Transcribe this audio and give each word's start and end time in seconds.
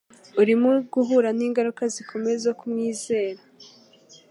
Urimo 0.41 0.69
guhura 0.93 1.29
ningaruka 1.37 1.83
zikomeye 1.93 2.37
zo 2.45 2.53
kumwizera. 2.59 3.41